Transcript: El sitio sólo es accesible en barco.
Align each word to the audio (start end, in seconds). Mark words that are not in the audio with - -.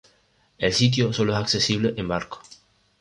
El 0.57 0.73
sitio 0.73 1.13
sólo 1.13 1.33
es 1.33 1.37
accesible 1.39 1.93
en 1.95 2.07
barco. 2.07 2.41